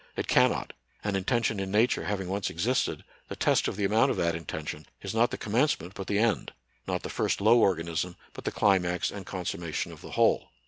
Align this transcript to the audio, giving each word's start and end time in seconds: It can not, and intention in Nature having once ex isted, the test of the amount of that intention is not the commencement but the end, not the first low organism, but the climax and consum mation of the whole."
It 0.15 0.25
can 0.27 0.49
not, 0.49 0.73
and 1.03 1.15
intention 1.15 1.59
in 1.59 1.69
Nature 1.69 2.05
having 2.05 2.27
once 2.27 2.49
ex 2.49 2.65
isted, 2.65 3.03
the 3.27 3.35
test 3.35 3.67
of 3.67 3.75
the 3.75 3.85
amount 3.85 4.09
of 4.09 4.17
that 4.17 4.33
intention 4.33 4.87
is 5.03 5.13
not 5.13 5.29
the 5.29 5.37
commencement 5.37 5.93
but 5.93 6.07
the 6.07 6.17
end, 6.17 6.53
not 6.87 7.03
the 7.03 7.07
first 7.11 7.39
low 7.39 7.59
organism, 7.59 8.15
but 8.33 8.43
the 8.43 8.51
climax 8.51 9.11
and 9.11 9.27
consum 9.27 9.59
mation 9.59 9.91
of 9.91 10.01
the 10.01 10.13
whole." 10.13 10.49